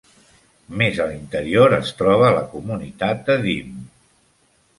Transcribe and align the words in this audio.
Més 0.81 1.01
a 1.03 1.05
l'interior 1.11 1.75
es 1.77 1.91
troba 1.99 2.31
la 2.37 2.41
comunitat 2.55 3.23
de 3.29 3.37
Dime. 3.45 3.87